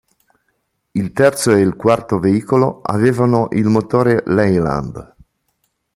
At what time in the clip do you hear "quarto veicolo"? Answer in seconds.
1.75-2.81